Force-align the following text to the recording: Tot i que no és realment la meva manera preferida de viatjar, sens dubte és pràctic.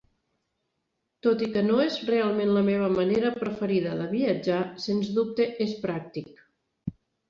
Tot 1.27 1.43
i 1.47 1.49
que 1.57 1.63
no 1.67 1.75
és 1.83 1.99
realment 2.09 2.55
la 2.57 2.65
meva 2.71 2.89
manera 2.97 3.35
preferida 3.45 3.95
de 4.03 4.11
viatjar, 4.17 4.61
sens 4.89 5.17
dubte 5.23 5.51
és 5.71 5.81
pràctic. 5.89 6.39